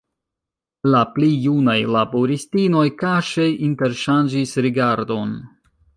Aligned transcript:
La 0.93 1.01
pli 1.17 1.27
junaj 1.43 1.75
laboristinoj 1.97 2.85
kaŝe 3.03 3.45
interŝanĝis 3.69 4.57
rigardon. 4.69 5.41